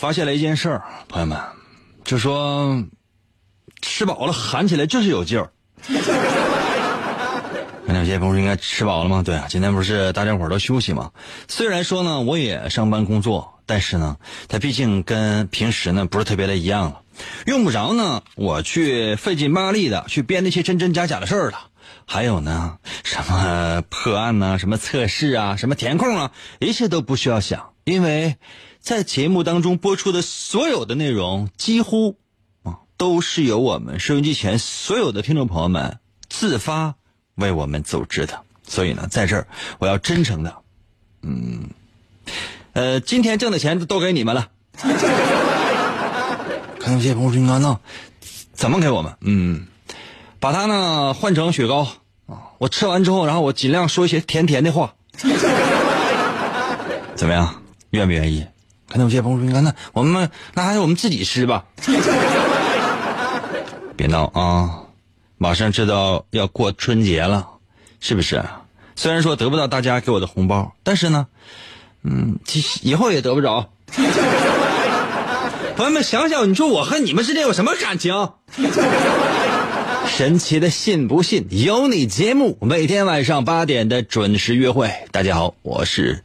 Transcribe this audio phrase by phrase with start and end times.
[0.00, 1.38] 发现了一件事儿，朋友们，
[2.04, 2.82] 就说
[3.82, 5.52] 吃饱了喊起来就是有劲儿。
[7.84, 9.22] 那有些不是应该吃饱了吗？
[9.22, 11.10] 对啊，今天不是大家伙都休息吗？
[11.48, 14.16] 虽然说呢，我也上班工作，但是呢，
[14.48, 17.02] 它毕竟跟平时呢不是特别的一样了，
[17.44, 21.58] 用不着呢我去费劲巴力的去编那些真真假假的事儿了。
[22.06, 28.36] 还有呢，什么破案呐、什么测试啊、什么填空啊，一切都不需要想，因为
[28.80, 32.16] 在节目当中播出的所有的内容，几乎
[32.62, 36.94] 啊都是由我们收音机前所有的听众朋友们自发
[37.34, 38.40] 为我们组织的。
[38.66, 39.46] 所以呢，在这儿
[39.78, 40.56] 我要真诚的，
[41.22, 41.70] 嗯，
[42.72, 44.48] 呃，今天挣的钱都给你们了。
[46.78, 47.78] 看有些朋友说：“你看那
[48.52, 49.66] 怎么给我们？”嗯。
[50.38, 51.86] 把它呢换成雪糕
[52.26, 52.56] 啊！
[52.56, 54.94] 我吃完之后，然后我尽量说一些甜甜的话，
[57.14, 57.62] 怎么样？
[57.90, 58.46] 愿不愿意？
[58.90, 61.64] 看到有些朋友说：“你看那我们那还是我们自己吃吧。
[63.96, 64.82] ”别闹啊！
[65.38, 67.46] 马上知道要过春节了，
[68.00, 68.42] 是不是？
[68.96, 71.28] 虽然说得不到大家给我的红包，但是呢，
[72.02, 73.70] 嗯，其实以后也得不着。
[75.76, 78.32] 朋友们，想想，你说我和你们之间有什么感情？
[80.06, 84.92] 神奇的信不信由你节目，每天晚上八点的准时约会。
[85.12, 86.24] 大家好，我是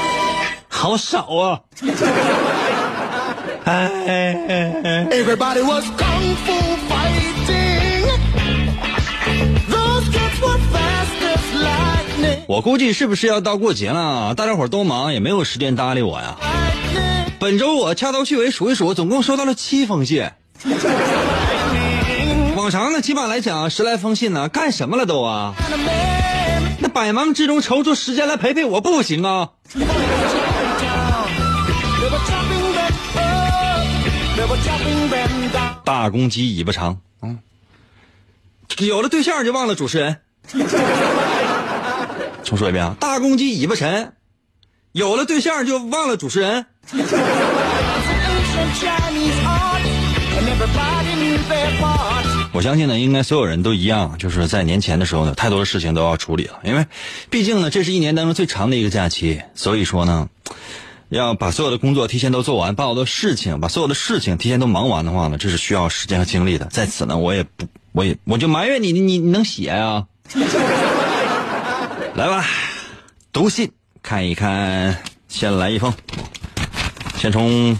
[0.81, 1.61] 好少啊！
[3.65, 6.53] 哎，Everybody was kung fu
[6.89, 8.07] fighting.
[9.69, 12.39] Those kids were fast as lightning.
[12.47, 14.33] 我估计是不是要到过节了？
[14.33, 16.35] 大家伙儿都忙，也没有时间搭理我呀。
[17.37, 20.31] 本周我掐头去尾数一数，总共收到了七封信。
[22.55, 25.53] 往常呢，起码来讲十来封信呢，干什么了都啊
[26.79, 29.49] 那百忙之中抽出时间来陪陪我不行啊？
[35.83, 37.39] 大公鸡尾巴长，嗯，
[38.79, 40.17] 有了对象就忘了主持人。
[42.43, 44.13] 重说一遍啊，大公鸡尾巴沉，
[44.91, 46.65] 有了对象就忘了主持人。
[52.53, 56.85] 我相信呢，应该所有人都一样，就是在年前的时候呢，太多的事情都要处理了，因为
[57.29, 60.27] 毕竟呢，这是一年当中最长的一个假期，所以说呢，
[61.17, 66.65] 要把所有的工作提前都做完，把我的事情，把所有的事情提前都忙完的话呢，这是需要时间和精力的。
[66.67, 70.05] 在此呢，我也不，我也我就埋怨你，你你能写啊、
[72.15, 72.45] 来吧，
[73.33, 73.69] 读信
[74.01, 75.93] 看一看，先来一封，
[77.17, 77.77] 先从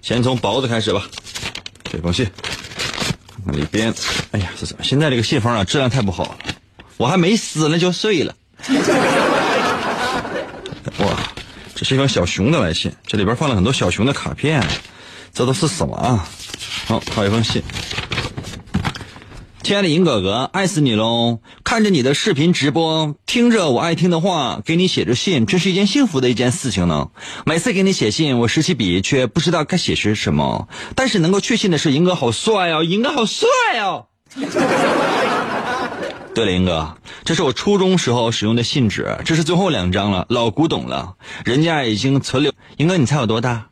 [0.00, 1.02] 先从薄的开始吧，
[1.84, 2.24] 这封信。
[3.52, 3.92] 里边，
[4.30, 4.84] 哎呀，这怎么？
[4.84, 6.36] 现在这个信封啊，质量太不好了，
[6.98, 8.32] 我还没撕呢就碎了。
[10.98, 11.31] 哇，
[11.82, 14.64] 这是一封小熊的来信，这里边放了很多小熊的卡片，
[15.34, 16.28] 这都是什么啊？
[16.86, 17.60] 好，还有一封信。
[19.64, 21.40] 亲爱的银哥哥，爱死你喽！
[21.64, 27.08] 看着你的视频直播，听着我爱听的话，给你写着信，这是一件幸福的一件事情呢。
[27.44, 30.68] 每次给你写信，我拾起笔，却不知道该写些什么。
[30.94, 33.48] 但是能够确信的是，银哥好帅哦，银哥好帅
[33.80, 34.06] 哦！
[36.34, 41.14] 对了，英哥，这是我初中时候使用的信纸，这是最后两张了，老古董了，
[41.44, 42.50] 人家已经存留。
[42.78, 43.66] 英哥，你猜我多大？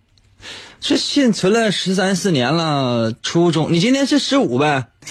[0.79, 4.89] 这信存了十三四年了，初中，你今年是十五呗？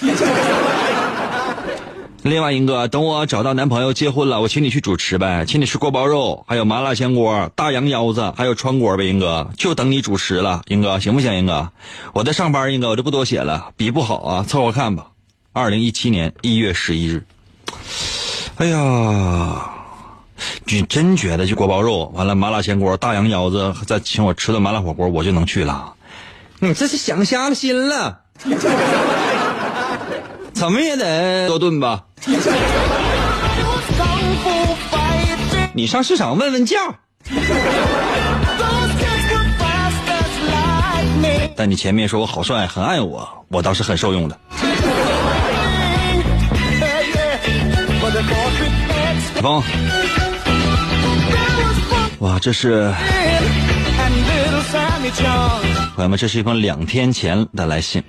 [2.22, 11.34] 另外，英哥，等我找到男朋友结婚了，我请你去主持呗，请你吃锅包肉，还有麻辣香锅、大羊腰子，还有川锅呗，英哥，就等你主持了，英哥，行不行？
[11.34, 11.72] 英哥，
[12.12, 15.06] 我在上班，英哥，我就不多写了，笔不好啊，凑合看吧。
[15.52, 17.24] 二零一七年一月十一日。
[18.56, 19.70] 哎呀，
[20.66, 25.94] 你真觉得就锅包肉完了麻辣香锅、大羊腰子，再请我吃顿麻辣火锅，我就能去了？
[26.58, 28.20] 你这是想瞎了心了，
[30.52, 32.04] 怎么也得多顿吧？
[35.72, 36.76] 你上市场问问价。
[41.56, 44.38] 但你前面说我好帅，很爱我，我倒是很受用的。
[49.40, 49.62] 风
[52.18, 52.92] 哇，这是。
[55.96, 58.02] 朋友们，这是一封两天前的来信。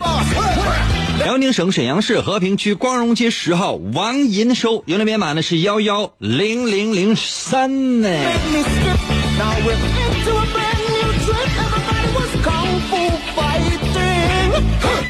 [1.19, 8.09] 辽宁省沈阳市和平区光荣街十号王银收，邮政编码呢是幺幺零零零三呢。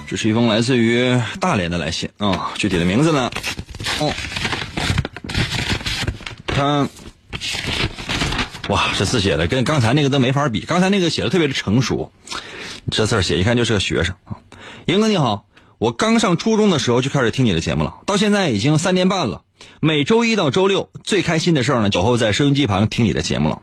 [0.07, 3.31] 这是一封来自于大连的来信啊，具体的名字呢？
[4.00, 4.13] 哦。
[6.63, 6.87] 嗯，
[8.69, 12.11] 哇，这字写的跟刚才那个都没法比，刚才那个写的特别的成熟，
[12.91, 14.37] 这字儿写一看就是个学生啊。
[14.85, 15.47] 英哥你好，
[15.79, 19.41] 我刚上初中的时候就开始听你的节目了，到现在已经三年半了。
[19.79, 23.61] 每周一到周六，最开心的事儿呢，酒后在收音机旁听你的节目了。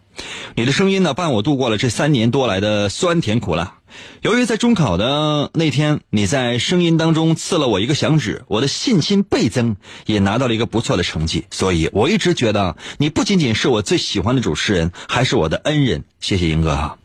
[0.57, 3.75] 你的声音呢，伴我度过了这三年多来的酸甜苦辣。
[4.21, 11.45] 由于在中考的那天，你在声音当中赐了我一个响指，我的信心倍增，也拿到了一个不错的成绩。
[11.51, 16.05] 所以我一直觉得你不仅仅是我最喜欢的主持人，还是我的恩人。
[16.21, 16.99] 谢谢英哥啊！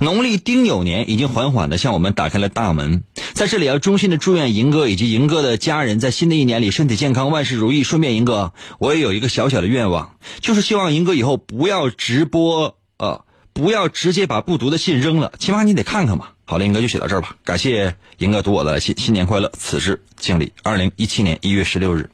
[0.00, 7.82] 农历丁酉年已经缓缓的向我们打开了大门，在这里要衷心的祝愿银哥以及银哥的家人在新的一年里身体健康，万事如意。
[7.82, 16.28] 顺便，银哥，我也有一个小小的愿望，就是希望银哥以后不要直播，呃，不要直接把不读的信扔了，起码你得看看嘛。
[16.44, 19.50] 好了，银哥就写到这儿吧，感谢银哥读我的来信，新年快乐！
[19.56, 22.10] 此致敬礼，二零一七年一月十六日。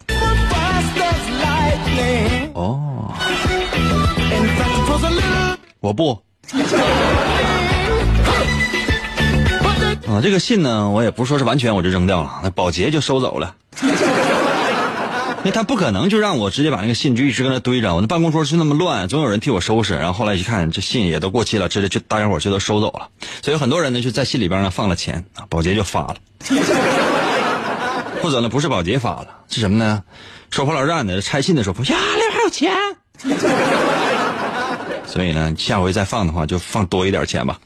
[2.53, 3.13] 哦
[5.81, 6.23] 我不。
[10.11, 13.55] 啊，这个信呢，我也不是说是完全我就扔掉了，那保洁就收走了。
[15.43, 19.95] 因为他不可能就让我直接把那个信就一直搁那堆着，我那办公桌就那么乱，总有人替我收拾。
[19.95, 23.09] 然后后来一看，这信也都过期了，直接就大家伙就都收走了。
[23.41, 26.17] 所以很多人呢就在信里边呢放了钱啊，保洁就发了，
[28.21, 30.03] 或者呢不是保洁发了，是什么呢？
[30.51, 32.73] 收破烂站的拆信的时候，呀，里边还有钱。
[35.07, 37.59] 所以呢，下回再放的话就放多一点钱吧。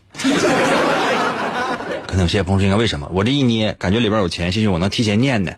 [2.14, 3.11] 可能有些朋友说应该为什么？
[3.12, 5.52] 我这一捏，感觉里边有钱，兴许我能提前念呢。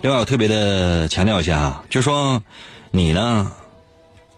[0.00, 2.42] 另外，我特别的强调一下啊，就说
[2.90, 3.52] 你呢，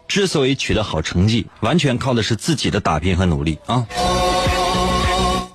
[0.09, 3.87] 之所以取得好成绩，完全靠的是自己的打拼和努力啊。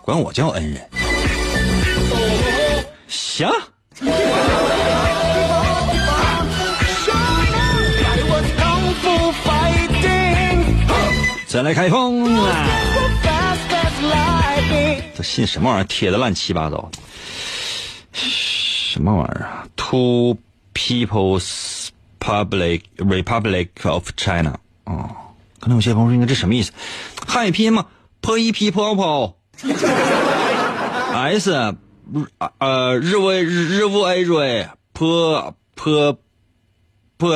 [0.02, 0.90] 管我叫恩人。
[3.10, 3.50] 行，
[11.54, 12.68] 再来开封啊！
[15.16, 16.90] 这信什么玩意儿贴的乱七八糟，
[18.12, 20.36] 什么玩意儿啊？Two
[20.74, 24.56] People's Public Republic of China、
[24.86, 25.12] 哦！
[25.60, 26.72] 刚才有些朋友说，应该这什么意思？
[27.28, 27.86] 汉语拼音吗
[28.22, 29.36] ？P I P P O P O
[31.14, 32.26] S 日
[32.58, 35.52] 呃日日日日为 A 瑞日日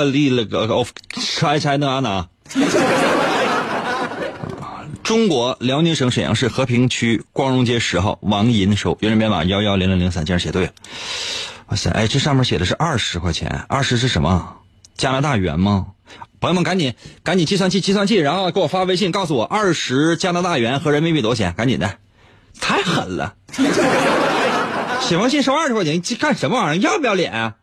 [0.10, 0.90] 日日了个 of
[1.60, 2.30] China 日？
[5.08, 10.72] 中国辽宁省沈阳市和平区光荣街十号王银收，邮政编码幺幺零零零三，竟然写对了。
[11.68, 14.58] 哇塞，哎，这上面写的是二十块钱，二十是什么？
[14.98, 15.88] 加拿大元吗？
[16.42, 21.54] 朋友们，赶紧赶紧计算器计算器，然后给我发微信告诉我二十加拿大元和人民币多少钱？
[21.54, 21.90] 赶紧的，
[22.60, 23.34] 太狠了！
[25.00, 26.82] 写封信收二十块钱，这干什么玩意儿？
[26.82, 27.56] 要不要脸啊？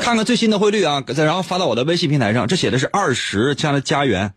[0.00, 4.32] 看看最新的汇率啊，再然后发到我的微信平台上，这写的是二十加拿加元。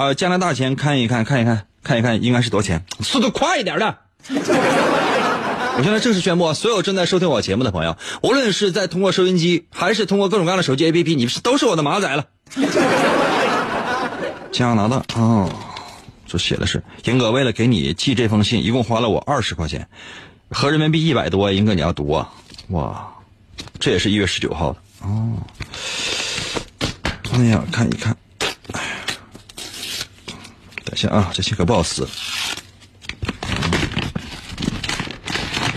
[0.00, 2.86] 呃，加拿大钱看一看，看一看，看一看，应该是多少钱？
[3.00, 3.98] 速度快一点的！
[4.30, 12.24] 我现在正式宣布，所有正在收听我节目的朋友，无论是在通过收音机，还是通过各种各样的手机 APP，你们是都是我的马仔了。
[14.50, 15.52] 加拿大哦，
[16.26, 19.86] 这写的是英哥为了给你寄这封信，一共花了我二十块钱。
[20.48, 22.32] 合人民币一百多，英哥你要读啊？
[22.68, 23.06] 哇，
[23.78, 25.34] 这也是一月十九号的哦。
[27.34, 28.16] 哎呀，看一看，
[30.90, 32.02] 等一下啊，这信可不好撕。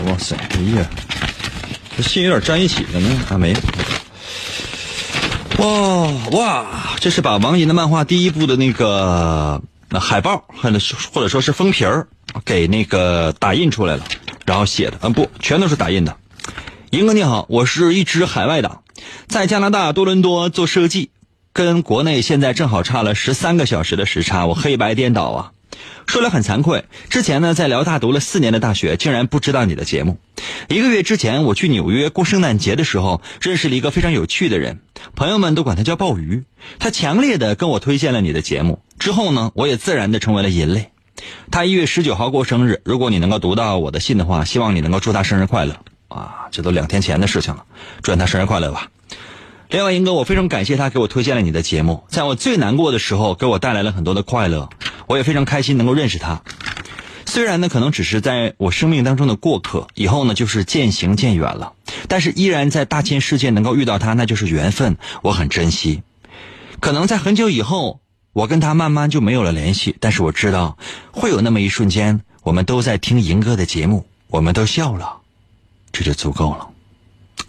[0.06, 0.90] 哇塞，哎呀，
[1.96, 3.54] 这信有点粘一起了呢，啊没。
[5.58, 10.80] 哇哇，这是把王银的漫画第一部的那个那海报，或者
[11.12, 12.08] 或者说是封皮儿，
[12.44, 14.04] 给那个打印出来了，
[14.44, 16.16] 然后写的，嗯不，全都是打印的。
[16.90, 18.82] 银哥你好，我是一只海外党，
[19.28, 21.10] 在加拿大多伦多做设计，
[21.54, 25.52] 跟国内现在正好差了十三个小时的时差，我黑白颠倒啊。
[26.04, 30.18] 说来很惭愧，之前呢在辽大读了四年的大学，竟然不知道你的节目。
[30.68, 34.80] 一个月之前，我去纽约过圣诞节的时候，认识了一个非常有趣的人，
[35.14, 36.42] 朋友们都管他叫鲍鱼。
[36.80, 40.90] 他强烈的跟我推荐了你的节目，之后呢，我也自然的成为了银类。
[41.52, 46.48] 他一月十九号过生日，如果你能够读到我的信的话，希望你能够祝他生日快乐啊！
[46.50, 47.64] 这都两天前的事情了，
[48.02, 48.88] 祝他生日快乐吧。
[49.74, 54.68] 另外，英哥，我非常感谢他给我推荐了你的节目，在我最难过的时候，给我带来了很多的快乐。
[55.08, 56.42] 我也非常开心能够认识他，
[57.26, 61.72] 虽然呢可能只是在我生命当中的过客，以后呢就是渐行渐远了，
[62.06, 66.04] 但是依然在大千世界能够遇到他，那就是缘分，我很珍惜。
[66.78, 67.98] 可能在很久以后，
[68.32, 70.78] 我跟他慢慢就没有了联系，但是我知道
[71.10, 75.16] 会有那么一瞬间，我们都在听银哥的节目，我们都笑了，
[75.90, 76.68] 这就足够了。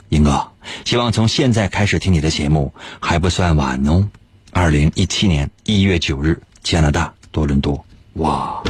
[0.09, 0.51] 英哥，
[0.85, 4.07] 希望从现在开始听你的节目还不算晚哦。
[4.51, 7.13] 二零一七年一月九日，加拿大。
[7.31, 8.63] 多伦多，哇！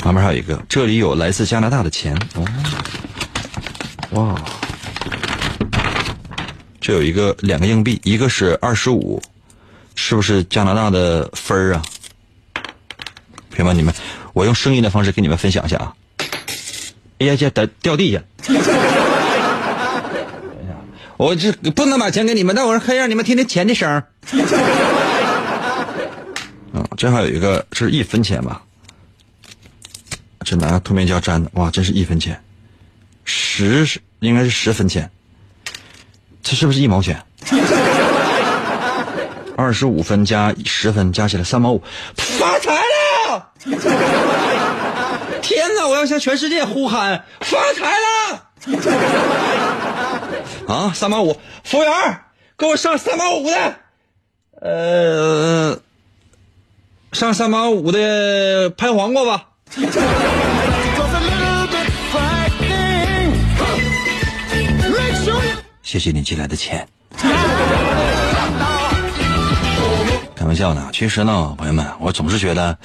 [0.00, 2.44] 旁边还有一个，这里有来自加拿大的钱哦，
[4.10, 4.34] 哇！
[6.80, 9.22] 这有一个两个硬币，一个是二十五，
[9.94, 11.82] 是不是加拿大的分儿啊？
[13.50, 13.94] 朋友们，你们，
[14.32, 15.94] 我用声音的方式给你们分享一下啊！
[17.20, 18.20] 哎呀，这掉掉地下，
[21.16, 24.04] 我这不能把钱给你们，但我是可以让你们听听钱的声儿。
[26.74, 28.62] 啊 这还有一个是一分钱吧？
[30.44, 32.40] 这拿透明胶粘的，哇，真是一分钱，
[33.24, 35.10] 十应该是十分钱，
[36.42, 37.20] 这是不是一毛钱？
[39.56, 41.82] 二十五分加十分加起来三毛五，
[42.14, 43.52] 发财了！
[45.42, 48.42] 天哪，我要向全世界呼喊发财了！
[50.66, 51.90] 啊，三毛五，服务员，
[52.58, 53.76] 给我上三毛五的，
[54.60, 55.80] 呃。
[57.12, 59.48] 上三毛五的拍黄瓜吧。
[65.82, 66.86] 谢谢你寄来的钱。
[70.34, 72.76] 开玩笑呢，其实呢，朋友们，我总是觉得，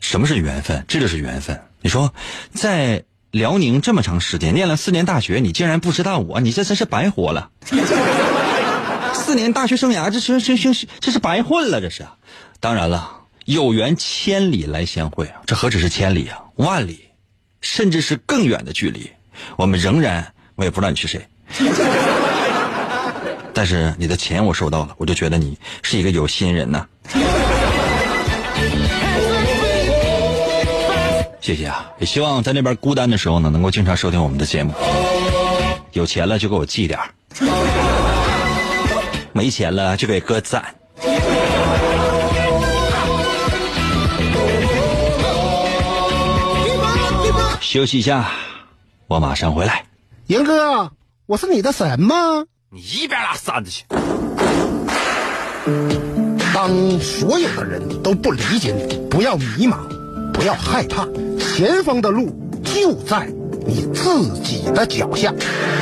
[0.00, 0.84] 什么是缘分？
[0.88, 1.62] 这就是缘分。
[1.80, 2.12] 你说，
[2.52, 7.50] 在辽宁这么长时间，念了四年大学，你竟然不知道我，你这真是白活了。
[9.14, 12.06] 四年大学生涯，这是这是这是白混了，这是。
[12.60, 13.16] 当然了。
[13.44, 17.00] 有缘千里来相会啊，这何止是千里啊，万里，
[17.62, 19.10] 甚至是更远的距离。
[19.56, 21.26] 我们仍然，我也不知道你是谁，
[23.54, 26.86] 但是你的钱我收到了，我就觉得你是一个有心人呐。
[31.48, 34.74] 谢谢啊，也希望在那边孤单的时候呢，能够经常收听我们的节目。
[35.92, 37.00] 有钱了就给我寄点
[39.32, 40.62] 没钱了就给哥攒。
[47.62, 48.30] 休息一下，
[49.06, 49.86] 我马上回来。
[50.26, 50.92] 赢哥，
[51.24, 52.44] 我是你的神吗？
[52.70, 53.86] 你一边拉扇子去！
[56.52, 56.68] 当
[57.00, 59.78] 所有的人都不理解你，不要迷茫，
[60.32, 61.06] 不要害怕，
[61.38, 62.28] 前方的路
[62.62, 63.26] 就在
[63.66, 65.32] 你自己的脚下。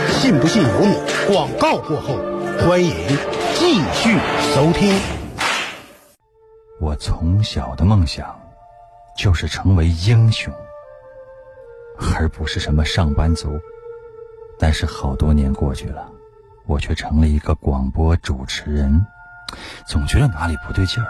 [0.09, 0.95] 信不信由你。
[1.26, 2.17] 广告过后，
[2.61, 2.95] 欢迎
[3.55, 4.19] 继续
[4.55, 4.99] 收听。
[6.81, 8.38] 我从小的梦想
[9.17, 10.53] 就是成为英雄。
[12.15, 13.59] 而不是什么上班族，
[14.59, 16.07] 但是好多年过去了，
[16.67, 19.05] 我却成了一个广播主持人，
[19.87, 21.09] 总觉得哪里不对劲儿。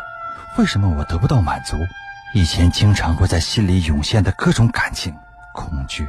[0.59, 1.77] 为什么我得不到满足？
[2.37, 5.11] 以前经常会在心里涌现的各种感情，
[5.55, 6.07] 恐惧、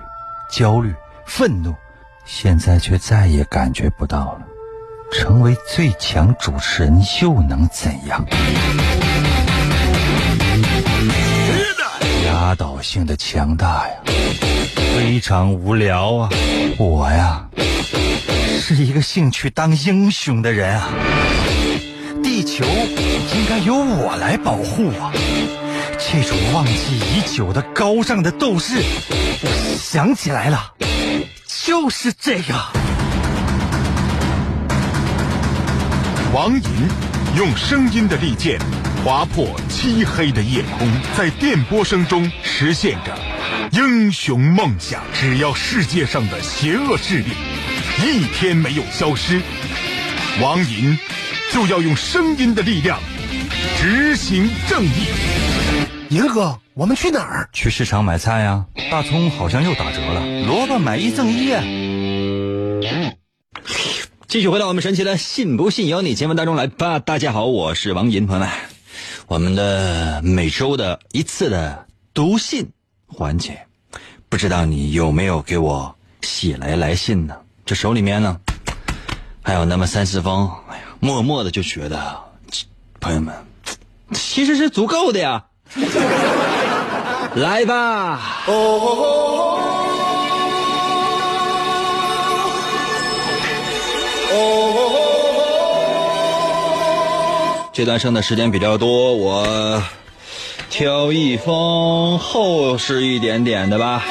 [0.51, 0.93] 焦虑、
[1.25, 1.73] 愤怒，
[2.25, 4.41] 现在却再也感觉不到了。
[5.09, 8.25] 成为最强主持人又能怎样？
[12.25, 13.95] 压倒性的强大呀！
[14.75, 16.29] 非常无聊啊！
[16.77, 17.47] 我呀，
[18.59, 20.89] 是一个兴趣当英雄的人啊！
[22.21, 25.13] 地球应该由我来保护啊！
[26.09, 30.73] 这种忘记已久的高尚的斗士，我想起来了，
[31.65, 32.71] 就是这样。
[36.33, 36.61] 王银
[37.35, 38.57] 用声音的利剑
[39.03, 43.13] 划破漆黑的夜空，在电波声中实现着
[43.73, 45.03] 英雄梦想。
[45.13, 47.31] 只要世界上的邪恶势力
[48.01, 49.41] 一天没有消失，
[50.41, 50.97] 王银
[51.51, 52.97] 就要用声音的力量
[53.77, 55.46] 执行正义。
[56.09, 57.49] 银哥，我们去哪儿？
[57.51, 61.61] 去市场买菜呀、大葱好像又打折了，萝卜买一赠一啊。
[64.25, 66.99] 继续回到我们神奇的“信不信由你”节目当中来吧。
[66.99, 68.49] 大家好，我是王银，朋友们，
[69.27, 72.69] 我们的每周的一次的读信
[73.07, 73.65] 环节，
[74.29, 77.35] 不知道你有没有给我写来来信呢？
[77.65, 78.39] 这手里面呢，
[79.41, 82.17] 还有那么三四封，哎呀，默默的就觉得，
[83.01, 83.35] 朋友们，
[84.13, 85.43] 其实是足够的呀。
[87.35, 89.63] 来吧哦。
[97.73, 99.83] 这段剩的时间比较多，我
[100.67, 104.03] 挑一封厚实一点点的吧。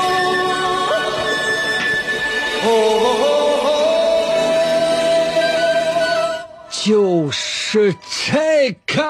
[7.68, 7.92] 是
[8.24, 9.02] 这个。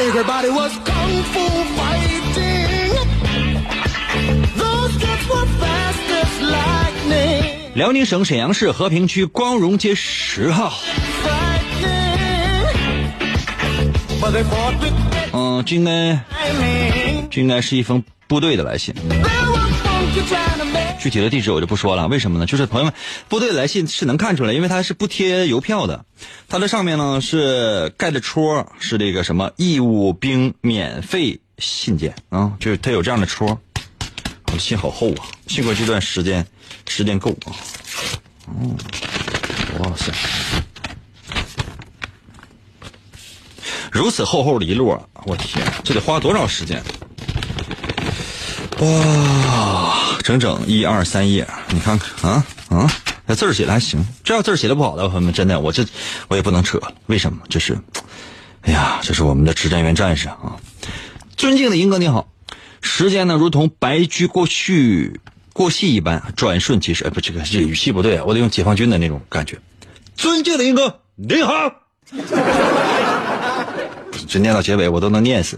[0.00, 1.40] Everybody was kung fu
[1.76, 2.90] fighting.
[4.58, 7.72] Those kids were fast as lightning.
[7.74, 10.72] 辽宁省沈阳市和平区光荣街十号。
[15.32, 16.18] 嗯，这应该.
[17.30, 18.92] 这应该是一封部队的来信。
[20.98, 22.46] 具体的地址我就不说了，为什么呢？
[22.46, 22.94] 就是朋友们，
[23.28, 26.04] 部队来信是能看出来，因为它是不贴邮票的，
[26.48, 33.58] 它的上面呢是盖的戳，是这个什么义务兵免费信件啊，就是它有这样的戳。
[34.46, 36.46] 我的信好厚啊，幸亏这段时间
[36.88, 37.52] 时间够啊。
[38.48, 38.76] 嗯，
[39.80, 40.12] 哇塞，
[43.90, 46.82] 如此厚厚的一摞，我天，这得花多少时间？
[48.78, 49.95] 哇，
[50.26, 52.90] 整整一二三页，你看看啊啊，
[53.28, 54.04] 这字儿写的还行。
[54.24, 55.86] 这要字儿写的不好的朋友们，真的我这
[56.26, 56.80] 我也不能扯。
[57.06, 57.38] 为什么？
[57.48, 57.78] 这是，
[58.62, 60.56] 哎呀，这是我们的指战员战士啊！
[61.36, 62.26] 尊敬的英哥你好，
[62.80, 65.20] 时间呢如同白驹过隙
[65.52, 67.04] 过隙一般，转瞬即逝。
[67.04, 69.56] 哎，不，这个这语气不对啊，我得用解放军的那种感觉。
[70.16, 71.72] 尊敬的英哥你好，
[74.26, 75.56] 这念到结尾我都能念死。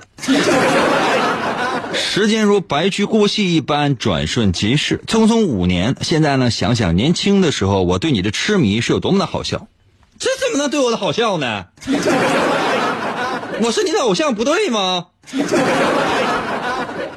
[2.11, 5.03] 时间如白驹过隙一般，转瞬即逝。
[5.07, 9.69] 匆匆五年，现在呢，想想年轻的时候，我对你的痴迷是有多么的好笑。
[10.19, 11.67] 这怎么能对我的好笑呢？
[13.61, 15.09] 我是你的偶像，不对吗？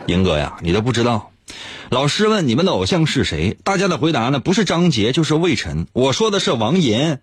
[0.08, 1.32] 英哥呀，你都不知道。
[1.90, 5.88] 老师问你们的偶像是谁，大家的回答呢，不是张杰就是魏晨。
[5.94, 7.18] 我说的是王银。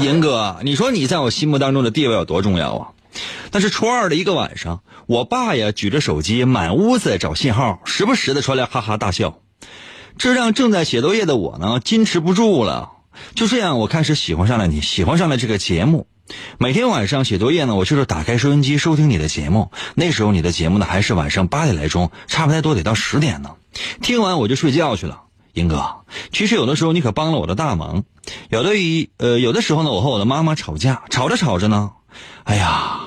[0.00, 2.88] 银哥，你说你在我心目当中的地位有多重要啊？
[3.50, 9.38] 但是初二的一个晚上，我爸呀举着手机满屋子找信号，时不时的传来哈哈大笑，
[10.18, 12.92] 这让正在写作业的我呢矜持不住了。
[13.34, 16.06] 就这样，我开始喜欢上了你，喜欢上了这个节目。
[16.58, 19.70] 每天晚上写作业呢，我就是打开收音机收听你的节目。
[19.94, 23.52] 那时候你的节目呢还是晚上八点来钟，差不太多得到十点呢。
[24.02, 25.22] 听完我就睡觉去了。
[25.54, 26.02] 英哥，
[26.32, 28.04] 其实有的时候你可帮了我的大忙。
[28.50, 31.92] 有的一呃，有的时候呢，我和我的妈妈吵架，吵着吵着呢，
[32.44, 33.05] 哎呀，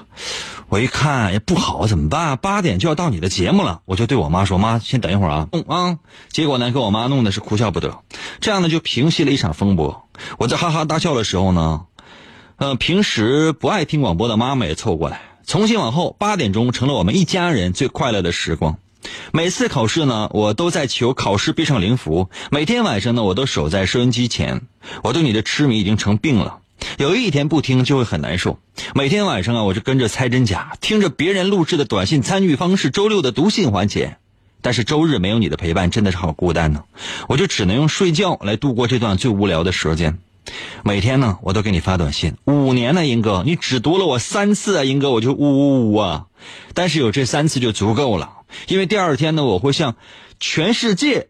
[0.69, 2.37] 我一看也不好，怎么办？
[2.37, 5.97] 八点就要到你的节目了，我就对我妈说：“妈，先等一会儿啊。”嗯啊，
[6.31, 7.99] 结果呢，给我妈弄的是哭笑不得。
[8.39, 10.07] 这样呢，就平息了一场风波。
[10.37, 11.85] 我在哈哈大笑的时候呢，
[12.57, 15.21] 呃，平时不爱听广播的妈妈也凑过来。
[15.43, 18.77] 从今往后，八点钟成了我们一家人最快乐的时光。
[19.31, 22.29] 每次考试呢，我都在求考试必胜灵符。
[22.51, 24.61] 每天晚上呢，我都守在收音机前。
[25.03, 26.59] 我对你的痴迷已经成病了，
[26.97, 28.59] 有一天不听就会很难受。
[28.95, 32.89] 每天晚上啊，我就跟着猜真假，听着别人录制的短信参与方式。
[32.89, 34.17] 周六的读信环节，
[34.61, 36.83] 但是周日没有你的陪伴，真的是好孤单呢。
[37.27, 40.19] 我就只能用睡觉来度过这段最无聊的时间。
[40.83, 42.35] 每天呢，我都给你发短信。
[42.45, 46.25] 五年了，英哥，你只读了我三次啊，英哥，我就呜呜呜啊。
[46.73, 48.31] 但是有这三次就足够了，
[48.67, 49.95] 因为第二天呢，我会向
[50.39, 51.27] 全世界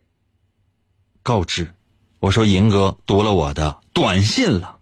[1.21, 1.73] 告知，
[2.19, 4.77] 我说银哥读了我的短信了。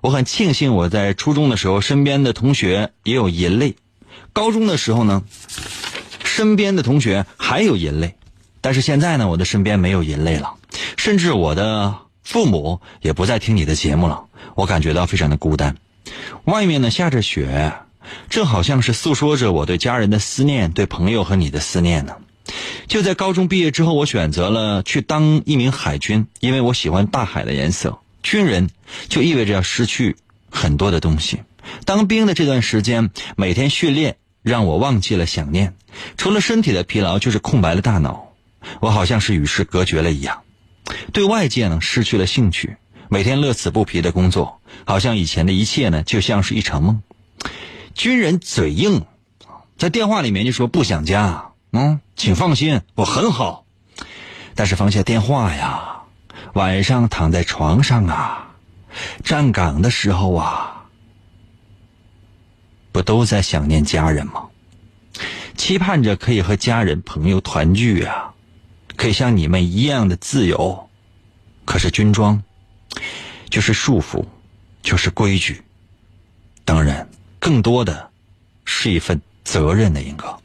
[0.00, 3.74] 我很庆幸我在初中的时候，身边的同学也有银类；
[4.32, 5.24] 高中的时候呢，
[6.24, 8.14] 身边的同学还有银类，
[8.60, 10.54] 但是现在呢，我的身边没有银类了，
[10.96, 15.76] 甚至我的父母也不再听你的节目了，我感觉到非常的孤单。
[16.44, 17.72] 外面呢下着雪，
[18.30, 22.16] 这好像是诉说着我对家人的思念，对朋友和你的思念呢。
[22.86, 27.98] 就在高中毕业之后，我选择了去当一名海军，因为我喜欢大海的颜色。
[28.28, 28.68] 军人
[29.08, 30.14] 就意味着要失去
[30.50, 31.40] 很多的东西。
[31.86, 35.74] 当兵的这段时间，每天训练让我忘记了想念，
[36.18, 38.34] 除了身体的疲劳，就是空白了大脑。
[38.80, 40.42] 我好像是与世隔绝了一样，
[41.14, 42.76] 对外界呢失去了兴趣，
[43.08, 47.00] 每天乐此不疲的工作，好像以前的一切呢就像是一场梦。
[47.94, 49.06] 军人嘴硬，
[49.78, 53.64] 在电话里面就说不想家，嗯，请放心，我很好。
[54.54, 55.97] 但是放下电话呀，
[56.54, 58.48] 晚上躺在床上啊，
[59.22, 60.86] 站岗的时候啊，
[62.92, 64.48] 不都在想念家人吗？
[65.56, 68.32] 期盼着可以和家人朋友团聚啊，
[68.96, 70.88] 可以像你们一样的自由。
[71.64, 72.42] 可是军装
[73.50, 74.24] 就是束缚，
[74.82, 75.62] 就是规矩，
[76.64, 77.06] 当然
[77.38, 78.10] 更多的
[78.64, 80.38] 是一份责任的，一个。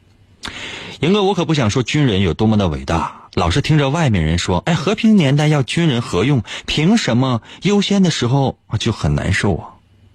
[1.00, 6.42] 英哥，我可不想说军人有多么的伟大，老是听着外面人说，哎，和平年代要军人何用？
[6.66, 9.70] 凭什么优先的时候就很难受啊？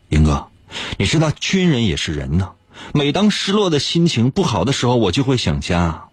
[0.10, 0.48] 英哥，
[0.98, 2.52] 你知道军人也是人呢。
[2.94, 6.06] 每当失落的心情不好的时候，我就会想家。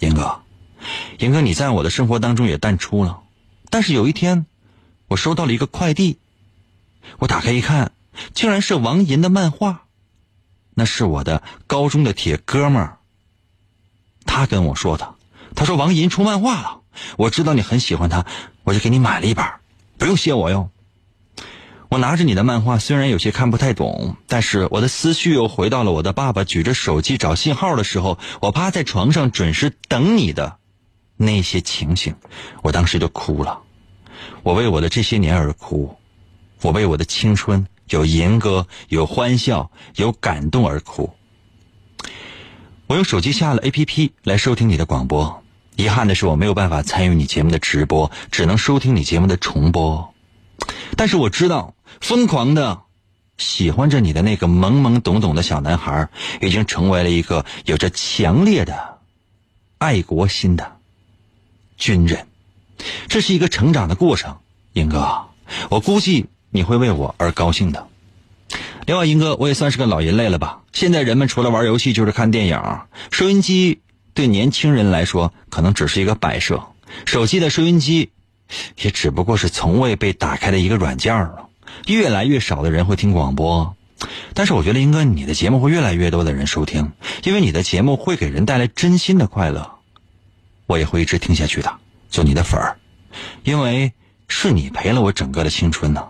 [0.00, 0.40] 英哥，
[1.18, 3.20] 英哥，你在我的生活当中也淡出了。
[3.70, 4.46] 但是有一天，
[5.06, 6.18] 我收到了一个快递，
[7.18, 7.92] 我打开一看，
[8.34, 9.84] 竟然是王银的漫画。
[10.74, 12.98] 那是我的高中的铁哥们儿，
[14.26, 15.14] 他跟我说的。
[15.54, 16.80] 他说王银出漫画了，
[17.16, 18.26] 我知道你很喜欢他，
[18.64, 19.46] 我就给你买了一本，
[19.96, 20.68] 不用谢我哟。
[21.88, 30.58] 我拿着你的漫画，虽然有些看不太懂，但是我的思绪又回到了我的爸爸举着手机找信号的时候，我趴在床上准时等你的
[31.16, 32.14] 那些情形，
[32.62, 33.60] 我当时就哭了。
[34.42, 35.96] 我为我的这些年而哭，
[36.60, 41.14] 我为我的青春有银歌、有欢笑、有感动而哭。
[42.88, 45.42] 我用手机下了 APP 来收听你的广播，
[45.74, 50.14] 遗憾的是我没有办法参与你节目的直播，只能收听你节目的重播。
[50.96, 52.82] 但是我知道，疯狂的
[53.38, 56.08] 喜欢着你的那个懵懵懂懂的小男孩，
[56.40, 58.98] 已经成为了一个有着强烈的
[59.78, 60.76] 爱国心的
[61.76, 62.28] 军人。
[63.08, 64.36] 这是一个成长的过程，
[64.74, 65.26] 英哥，
[65.70, 67.88] 我估计你会为我而高兴的。
[68.86, 70.60] 另外，英哥，我也算是个老人类了吧？
[70.72, 72.62] 现在人们除了玩游戏就是看电影，
[73.10, 73.80] 收音机
[74.14, 76.62] 对年轻人来说可能只是一个摆设，
[77.04, 78.10] 手机的收音机。
[78.80, 81.48] 也只不过是从未被打开的一个软件了。
[81.88, 83.74] 越来越少的人会听广播，
[84.34, 86.92] 但是我觉得英哥你的节目会越来越多的人收听，
[87.24, 89.68] 因为你的节目会给人带来真心的快乐。
[90.66, 91.76] 我也会一直听下去的，
[92.08, 92.76] 做你的粉儿，
[93.42, 93.92] 因为
[94.28, 96.06] 是你陪了我整个的青春呢。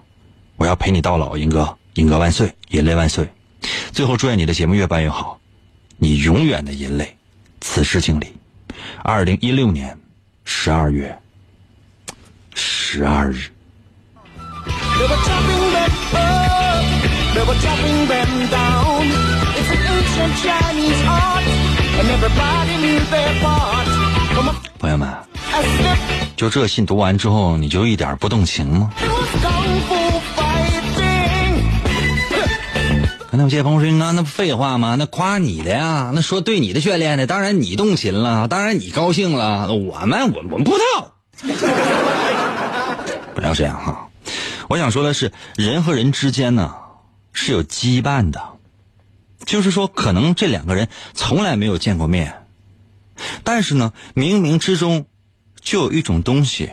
[0.57, 3.27] 我要陪你到老，英哥，银哥万岁，银泪万岁。
[3.91, 5.39] 最后祝愿你的节目越办越好，
[5.97, 7.17] 你永远的银泪，
[7.61, 8.27] 此时敬礼。
[9.03, 9.97] 二零一六年
[10.45, 11.19] 十二月
[12.55, 13.51] 十二日。
[24.79, 25.09] 朋友们，
[26.37, 28.93] 就这信读完之后，你就一点不动情吗？
[33.37, 34.95] 那有些朋友说：“啊，那不废话吗？
[34.99, 39.75] 那夸你的呀，那说对你的训练的，当然你动情了，当然你高兴了。
[39.75, 41.13] 我们，我我们不知道，
[43.35, 44.09] 不要这样哈。
[44.69, 46.75] 我想说的是，人和人之间呢
[47.33, 48.41] 是有羁绊的，
[49.45, 52.47] 就是说，可能这两个人从来没有见过面，
[53.45, 55.05] 但是呢，冥冥之中
[55.61, 56.71] 就有一种东西，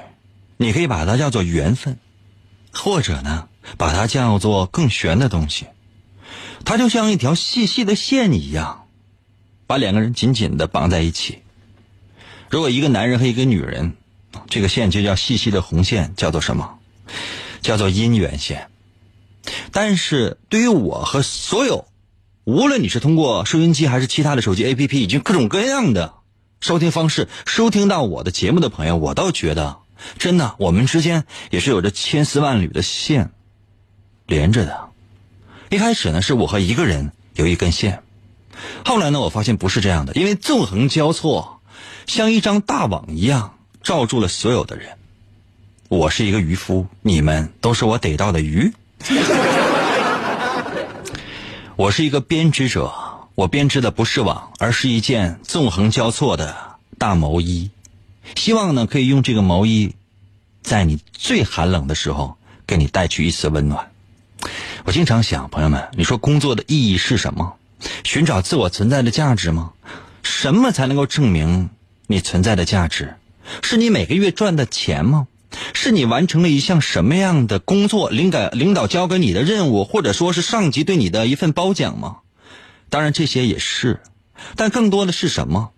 [0.55, 1.97] 你可以把它叫做缘分，
[2.71, 5.65] 或者呢，把它叫做更玄的东西。
[6.65, 8.87] 它就像一条细细的线一样，
[9.67, 11.39] 把两个人紧紧的绑在一起。
[12.49, 13.95] 如果一个男人和一个女人，
[14.47, 16.77] 这个线就叫细细的红线，叫做什么？
[17.61, 18.69] 叫做姻缘线。
[19.71, 21.87] 但是对于我和所有，
[22.43, 26.13] 无论你是通过收音机还是其他的手机 APP，以及各种各样的
[26.61, 29.79] 收听方式收听到我的节目的朋友，我倒觉得，
[30.17, 33.31] 真的，我们之间也是有着千丝万缕的线
[34.25, 34.92] 连着的。
[35.73, 38.03] 一开始呢，是我和一个人有一根线，
[38.85, 41.61] 后来呢，我发现不是这样的，因为纵横交错，
[42.05, 44.89] 像一张大网一样罩住了所有的人。
[45.89, 48.71] 我是一个渔夫，你们都是我逮到的鱼。
[51.75, 52.93] 我是一个编织者，
[53.33, 56.55] 我编织的不是网，而是一件纵横交错的
[56.99, 57.71] 大毛衣。
[58.35, 59.95] 希望呢，可以用这个毛衣，
[60.61, 63.89] 在你最寒冷的时候，给你带去一丝温暖。
[64.85, 67.55] 我经常想，朋友们，你说工作的意义是什么？
[68.03, 69.71] 寻找自我存在的价值吗？
[70.23, 71.69] 什么才能够证明
[72.07, 73.15] 你存在的价值？
[73.61, 75.27] 是你每个月赚的钱吗？
[75.73, 78.09] 是你完成了一项什么样的工作？
[78.09, 82.17] 领导领导交给你的任务，或者说是上级对你的一份褒奖吗？
[82.89, 84.01] 当然这些也是，
[84.57, 85.71] 但更多的是什么？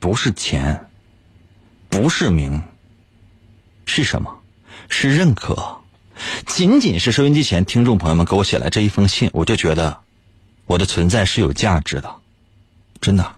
[0.00, 0.86] 不是钱，
[1.88, 2.60] 不是名，
[3.86, 4.40] 是什么？
[4.88, 5.78] 是认可。
[6.46, 9.98] 仅仅是收音机前听众朋友们给我写来这一封信，我就觉得
[10.66, 12.16] 我的存在是有价值的，
[13.00, 13.34] 真的。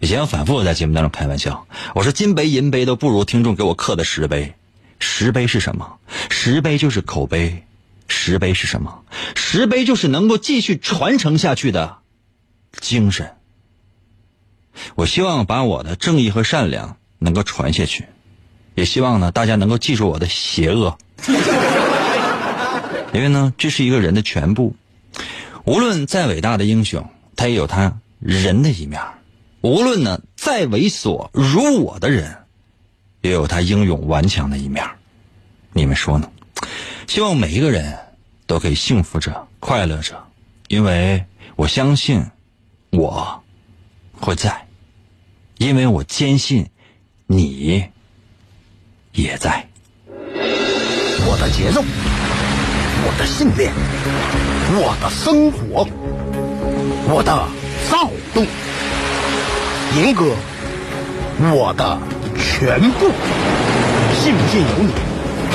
[0.00, 4.54] 以前我反复在节目当中开玩笑，我说金杯银杯都不如听众给我刻的石碑。
[5.00, 5.98] 石碑是什么？
[6.30, 7.64] 石碑就是口碑。
[8.08, 9.02] 石碑是什么？
[9.34, 11.98] 石碑就是能够继续传承下去的
[12.80, 13.34] 精神。
[14.94, 18.06] 我希望把我的正义和善良能够传下去，
[18.74, 20.96] 也希望呢大家能够记住我的邪恶。
[23.12, 24.76] 因为呢，这是一个人的全部。
[25.64, 29.00] 无论再伟大的英雄，他也有他人的一面；
[29.60, 32.36] 无论呢再猥琐如我的人，
[33.22, 34.84] 也有他英勇顽强的一面。
[35.72, 36.30] 你们说呢？
[37.06, 37.98] 希望每一个人
[38.46, 40.22] 都可以幸福着、快乐着，
[40.68, 41.24] 因为
[41.56, 42.22] 我相信
[42.90, 43.42] 我
[44.12, 44.66] 会在，
[45.58, 46.68] 因为我坚信
[47.26, 47.84] 你
[49.12, 49.66] 也在。
[51.26, 51.82] 我的节奏，
[53.10, 53.72] 我的信念，
[54.74, 55.88] 我的生活，
[57.08, 57.32] 我的
[57.88, 58.44] 躁动，
[59.96, 60.26] 银哥，
[61.50, 61.98] 我的
[62.36, 63.06] 全部。
[64.12, 64.92] 信不信由你。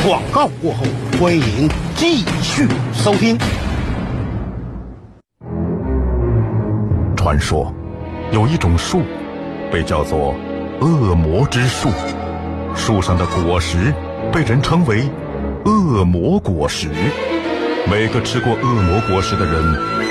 [0.04, 0.84] 广告过后，
[1.22, 3.38] 欢迎继续收听。
[7.16, 7.72] 传说
[8.32, 9.04] 有一种树，
[9.72, 10.34] 被叫做
[10.82, 11.90] 恶魔之树，
[12.76, 13.94] 树上的果实
[14.32, 15.08] 被人称为
[15.66, 16.90] 恶魔果实。
[17.90, 19.62] 每个吃过恶魔果实的人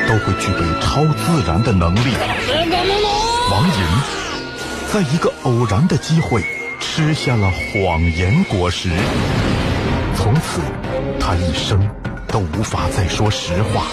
[0.07, 2.15] 都会具备超自然的能力。
[3.51, 3.73] 王寅
[4.93, 6.45] 在一个偶然的机会
[6.79, 8.91] 吃下了谎言果实，
[10.15, 10.61] 从此
[11.19, 11.89] 他一生
[12.29, 13.85] 都无法再说实话。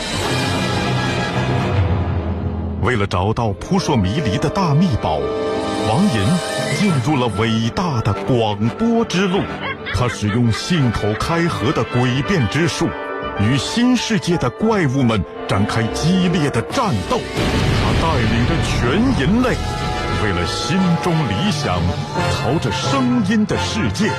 [2.82, 5.20] 为了找到扑朔迷离的大秘宝，
[5.90, 6.28] 王寅
[6.78, 9.42] 进入了伟大的广播之路。
[9.96, 12.88] 他使用信口开河的诡辩之术，
[13.42, 17.20] 与新世界的怪物们展开激烈的战斗。
[17.82, 19.56] 他带领着全人类，
[20.24, 21.80] 为了心中理想，
[22.34, 24.12] 朝着声音的世界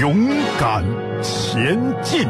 [0.00, 0.84] 勇敢
[1.22, 2.28] 前进。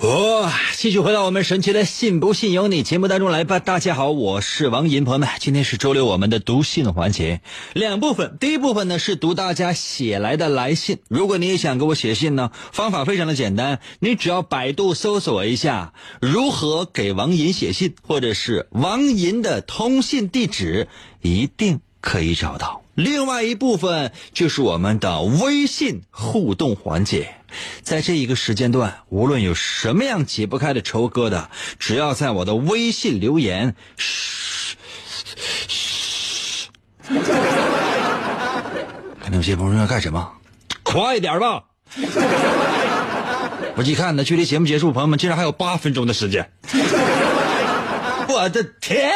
[0.00, 3.58] 哦，继续回到我们神奇的“信不信由你”节目当中来吧。
[3.58, 7.42] 大家好，我是王银，朋友们，今天是周六，我们的读信环节
[7.74, 8.38] 两部分。
[8.40, 11.00] 第一部分呢是读大家写来的来信。
[11.08, 20.88] 如果你也想给我写信呢，方法非常的简单，你只要百度搜索一下“如何给王银写信”或者是王银的通信地址，
[21.20, 22.80] 一定可以找到。
[22.94, 27.34] 另外一部分就是我们的微信互动环节。
[27.82, 31.46] 在这一个时间段，无论有什么样解不开的愁疙瘩，
[31.78, 34.76] 只要在我的微信留言，嘘，
[35.66, 36.68] 嘘，
[39.20, 40.32] 看那些朋友要干什么？
[40.84, 41.64] 快点吧！
[43.76, 46.52] 我一看呢，距离节目结束，朋友们竟然还有八分钟的时间，
[48.28, 49.10] 我的天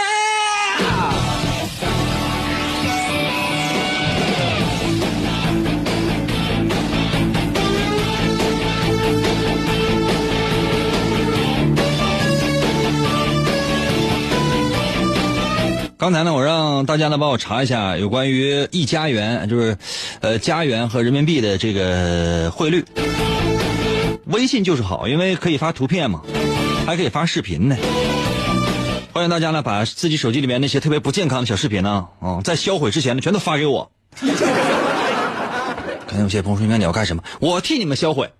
[16.04, 19.78] 刚才呢，我让大家呢帮我查一下有关于一加元，就是，
[20.20, 22.84] 呃，加元和人民币的这个汇率。
[24.26, 26.20] 微信就是好，因为可以发图片嘛，
[26.84, 27.76] 还可以发视频呢。
[29.14, 33.90] 欢迎大家呢把自己手机里面那些特别不健康的小视频呢，啊、在销毁之前呢，全都发给我。
[34.20, 34.26] 可
[36.16, 37.22] 能有些朋友说：“应该你要干什么？
[37.40, 38.30] 我替你们销毁。”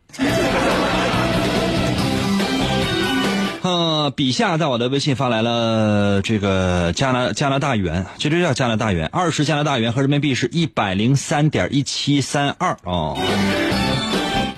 [4.10, 13.18] 笔下在我的微信发来了这个加拿加拿大元，这就叫加拿大元，二十加拿大元和人民币是一百零三点一七三二哦。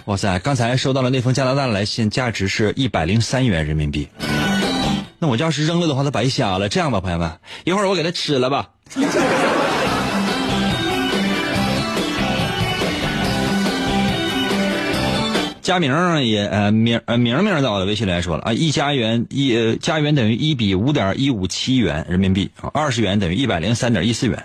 [0.06, 4.08] 哇塞，刚才收到了那封加拿大的来信，价值是一百零三元人民币。
[5.18, 6.68] 那我要是扔了的话，它白瞎了。
[6.68, 7.32] 这样吧，朋友们，
[7.64, 8.68] 一会儿我给它吃了吧。
[15.66, 24.44] 佳明也呃明呃明明在我的微信里来说了啊，一加元一呃加元等于一比五点一五七元人民币，二十元等于一百零三点一四元，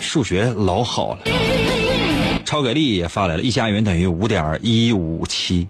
[0.00, 1.18] 数学老好了。
[2.46, 5.68] 超给力也发来了，一加元等于五点一五七，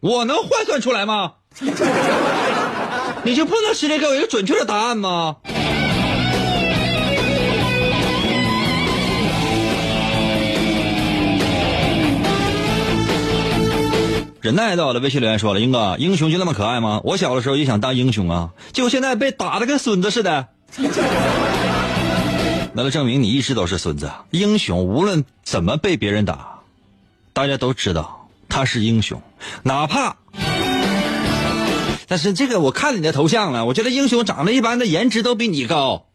[0.00, 1.32] 我能换算出来吗？
[3.24, 5.36] 你就不能直接给我一个准确的答案吗？
[14.40, 17.00] 忍耐到了，微信留言说了：“英哥，英雄就那么可爱吗？
[17.02, 20.46] 我小的时候也想当英雄啊，结果现在被打的跟孙子似的。”
[22.72, 24.12] 那就证明你一直都是孙子。
[24.30, 26.60] 英雄无论怎么被别人打，
[27.32, 29.20] 大家都知道他是英雄，
[29.64, 30.14] 哪怕……
[32.06, 36.06] 但是这个我看你的头像了，我觉得英雄长得一般的颜值都比你高。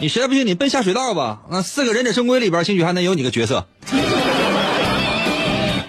[0.00, 1.40] 你实在不行，你奔下水道吧。
[1.50, 3.66] 那四个忍者神龟里边，兴许还能有你个角色。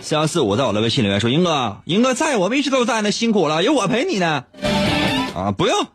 [0.02, 4.46] 四幺四五在我的微信里面说：“英哥，英哥在，我们一直都在呢，辛苦了，有我陪你呢。”
[5.36, 5.88] 啊，不用。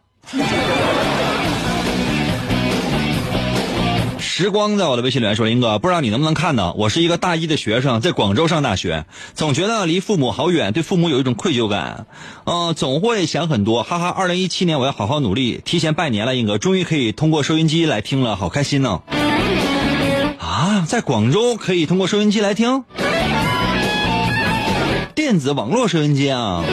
[4.37, 6.73] 时光在我的微信里面说：“英哥，不知道你能不能看到？
[6.73, 12.09] 我是一个大一的学生，在广州上大学，总觉得离父母好远，对父母有一种愧疚感，
[12.43, 13.85] 嗯、总会想很多。
[13.85, 19.03] 哈哈，二零一七年我要好好努力，提前拜年了，英哥，终于可以通过收音机来听了，好开心呢！
[20.41, 22.83] 啊，在广州可以通过收音机来听，
[25.15, 26.65] 电子网络收音机啊。”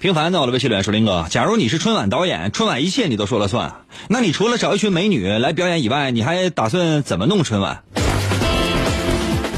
[0.00, 7.82] 平凡在我的微信里面说：“林哥，假如你是春晚导演，春晚一切你都说了算，那你除了找一群美女来表演以外，你还打算怎么弄春晚？”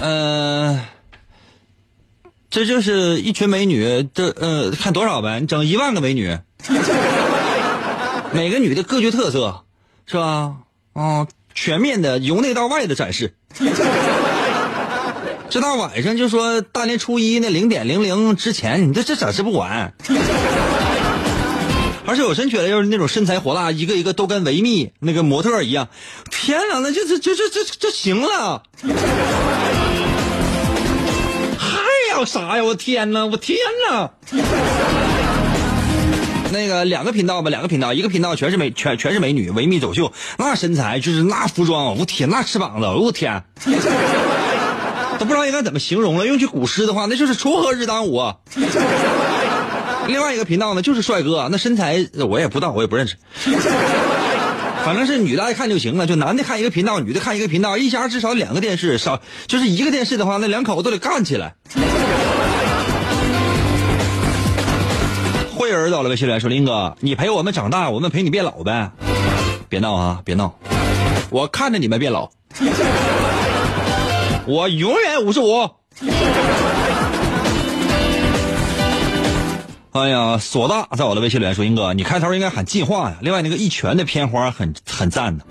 [0.01, 0.83] 呃，
[2.49, 5.41] 这就是一群美女，这呃看多少呗？
[5.41, 6.39] 你整一万个美女，
[8.33, 9.65] 每个女的各具特色，
[10.07, 10.55] 是吧？
[10.95, 13.35] 嗯，全面的由内到外的展示。
[15.51, 19.93] 这大晚上就说大年初一那零点零零之前，你这这展示不完。
[22.07, 25.89] 而且我真觉得，要是那种身材火辣，一个一个都跟维密那个模特一样，
[26.31, 28.63] 天哪，那就这这这这这行了。
[31.59, 31.81] 还
[32.13, 32.63] 要啥呀？
[32.63, 33.27] 我天哪！
[33.27, 33.59] 我天
[33.91, 34.11] 哪！
[36.53, 43.45] 那个两个频道吧，两个频道，一个频道全是美，全全是美女，维密走秀，那身材就是那服装，我天，那翅膀子，我天。
[45.21, 46.27] 都不知道应该怎么形容了。
[46.27, 48.33] 用句古诗的话，那就是锄禾日当午。
[50.09, 53.17] 另外一个频道呢，就是帅哥，那身材我也不知道，我也不认识。
[54.83, 61.55] 反正是女的爱看就行了，就男的看一个频道，女的看一个频道，一家至少两个电视，少就是一个电视的话，那两口子都得干起来。
[65.55, 68.91] 慧儿到了微信里说：“林哥，你陪我们长大，我们陪你变老呗。”
[69.69, 70.55] 别闹啊，别闹，
[71.29, 72.31] 我看着你们变老。
[74.51, 75.71] 我永远五十五。
[79.93, 85.45] 哎呀，索大在我的微信里面说：“英哥，你开头应该喊进化呀。”另外，那个一拳的片花很很赞的，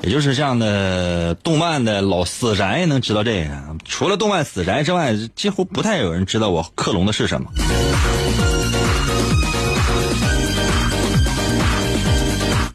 [0.00, 3.50] 也就是这样的动漫的老死宅能知道这个。
[3.84, 7.50] 除了动漫死宅之外，几乎不太有人知道我克隆的是什么。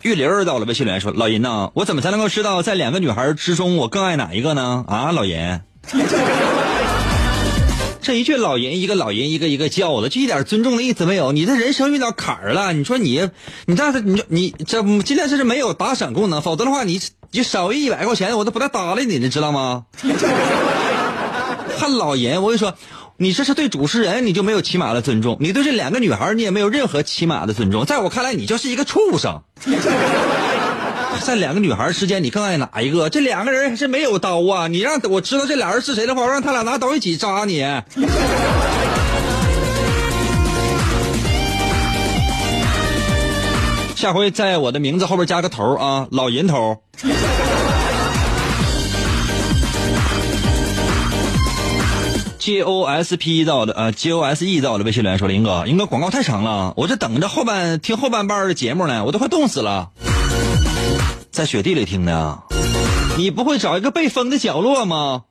[0.04, 5.62] 玉林儿到了微信里面说：“老银呐，我怎么才能够知道在两个女孩之中我更爱哪一个呢？”啊，老银，
[8.02, 11.32] 这一句老银一个老银一个一个叫的，就一点尊重的意思没有。
[11.32, 13.30] 你这人生遇到坎儿了，你说你
[13.66, 17.00] 你这你说你这今天这是没有打赏功能，否则的话你
[17.32, 19.86] 你少一百块钱我都不带搭理你，你知道吗？
[21.80, 22.76] 看老银，我跟你说。
[23.17, 27.86] 你这是对主持人，你就没有起码的尊重；你对这两个女孩，你也没有任何起码的尊重。
[27.86, 29.41] 在我看来，你就是一个畜生。
[31.21, 33.10] 在两个女孩之间，你更爱哪一个？
[33.10, 34.67] 这两个人是没有刀啊！
[34.67, 37.60] 你让我知道这俩人是谁的话，我让他俩拿刀一起扎你。
[43.95, 46.82] 下回在我的名字后边加个头啊，老银头。
[52.43, 59.91] G O S P 到的呃 G O S E 到的微信留言说林哥，林哥广告太长了，我这等着后半听后半半的节目呢，我都快冻死了。
[61.31, 62.39] 在雪地里听的，
[63.15, 65.21] 你不会找一个被封的角落吗？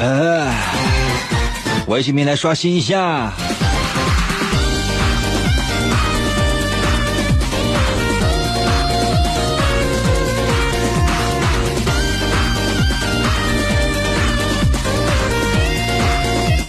[0.00, 0.50] 呃，
[1.88, 3.34] 微信平台刷新一下。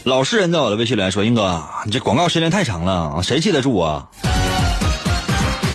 [0.08, 4.10] 老实人在我的微信里来说：“英哥，你这广告时间太长了，谁记得住啊？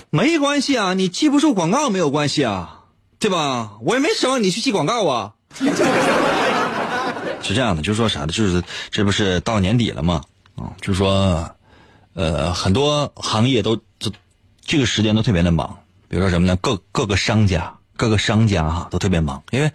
[0.08, 2.84] 没关系啊，你记不住广告没有关系啊，
[3.18, 3.72] 对吧？
[3.82, 5.34] 我也没指望你去记广告啊。
[7.42, 8.28] 是这样的，就是说啥呢？
[8.28, 10.22] 就是这不是到年底了吗？
[10.56, 11.50] 啊，就是说，
[12.14, 14.10] 呃，很多行业都这
[14.64, 15.76] 这个时间都特别的忙，
[16.08, 16.56] 比如说什么呢？
[16.56, 19.70] 各各个商家各个商家哈都特别忙，因为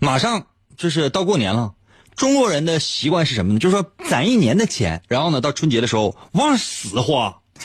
[0.00, 0.46] 马上
[0.76, 1.74] 就是到过年了。
[2.20, 3.58] 中国人的习惯是什么呢？
[3.58, 7.38] 就是说攒一年的钱，然后呢到春节的时候往死花。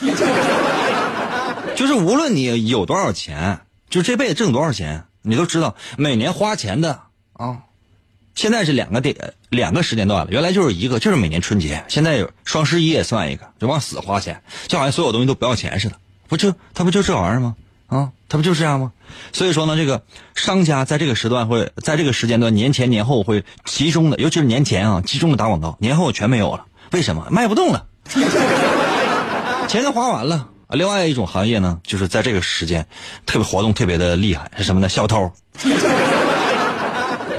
[1.76, 7.02] 就是无论你有多少钱，就这辈子挣多少钱，你都知道每年花钱的
[7.34, 7.58] 啊。
[8.34, 11.84] 现在是两个点两个时间段了，原来就是一个，就是每年春节。
[11.86, 15.96] 现在有双十一也算一个，就往死花钱，就好像所有东西都不要钱似的。
[16.28, 17.54] 不就他不就这玩意儿吗？
[17.88, 18.90] 啊，他不就这样吗？
[19.32, 20.02] 所以说呢，这个
[20.34, 26.64] 商家在这个时段会在这个时间段年前年后会集中的，尤其是年前啊，集中的打广告，年后全没有了。
[26.92, 27.26] 为什么？
[27.30, 27.86] 卖不动了，
[29.68, 30.48] 钱都花完了。
[30.70, 32.86] 另外一种行业呢，就是在这个时间
[33.24, 34.88] 特别活动特别的厉害，是什么呢？
[34.88, 35.30] 小偷。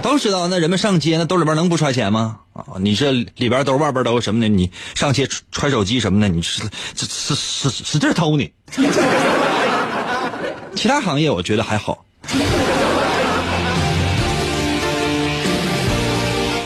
[0.02, 2.38] 都知道，那人们上街，那兜里边能不揣钱吗？
[2.54, 6.62] 啊，你这里边兜外边兜什么的，你上街揣手机什么的，你是
[6.96, 8.54] 是是是使劲偷你。
[10.88, 12.06] 其他行业我觉得还好。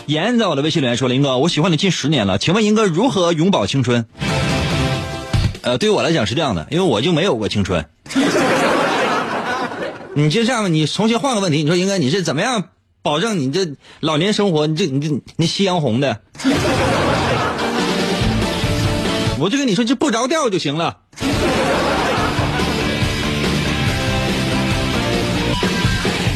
[0.05, 4.05] 严在我的微信里面说：“林哥，我喜欢你近十年了，请问林哥如何永葆青春？”
[5.63, 7.83] 呃，对于我来讲是这样的，因为我就没有过青春。
[10.13, 12.65] 你就这样，你重新换个问题，你说应该你是怎么样
[13.01, 14.67] 保证你这老年生活？
[14.67, 16.21] 你这你这你夕阳红的，
[19.39, 20.99] 我就跟你说，就不着调就行了。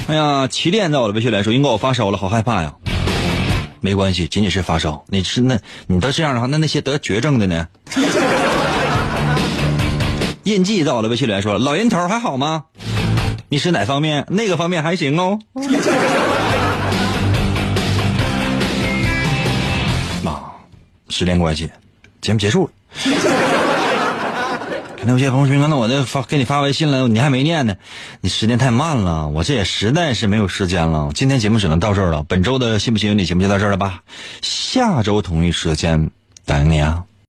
[0.08, 2.76] 哎呀，起点在我的微信来说，应该我发烧了，好害怕呀。
[3.82, 5.04] 没关系，仅仅是发烧。
[5.08, 7.68] 你是那，你都这样的话，那那些得绝症的呢？
[10.44, 12.66] 印记在我的微信来说，老人头还好吗？
[13.50, 14.24] 你是哪方面？
[14.30, 15.40] 那个方面还行哦。
[20.24, 20.40] 妈，
[21.10, 21.68] 时间关系，
[22.22, 22.72] 节目结束了。
[25.06, 27.76] 那有些朋友说，那我这发给你发微信了，你还没念呢，
[28.22, 31.12] 你时间太慢了，我这也实在是没有时间了。
[31.14, 34.02] 今天节目只能到这儿了，本周的信不信由你节目就到这儿了吧？
[34.42, 36.10] 下周同一时间
[36.46, 37.04] 等你啊。